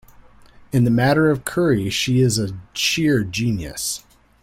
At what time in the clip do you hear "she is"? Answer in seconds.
1.91-2.39